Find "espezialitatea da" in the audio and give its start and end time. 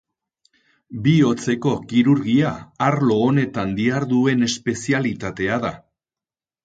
4.51-5.73